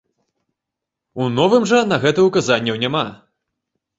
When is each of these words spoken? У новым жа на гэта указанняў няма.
У 1.25 1.27
новым 1.35 1.67
жа 1.71 1.81
на 1.91 1.99
гэта 2.05 2.25
указанняў 2.29 2.79
няма. 2.87 3.03